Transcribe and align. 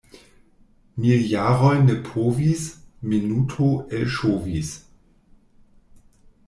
Miljaroj 1.03 1.75
ne 1.89 1.97
povis— 2.07 2.65
minuto 3.13 3.69
elŝovis. 4.01 4.75